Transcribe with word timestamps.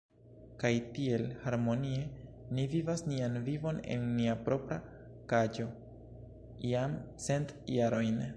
Kaj 0.61 0.69
tiel 0.93 1.23
harmonie 1.43 1.99
ni 2.59 2.65
vivas 2.71 3.03
nian 3.11 3.37
vivon 3.51 3.83
en 3.97 4.09
nia 4.15 4.37
propra 4.49 4.79
kaĝo 5.35 5.71
jam 6.73 6.99
cent 7.29 7.57
jarojn. 7.79 8.23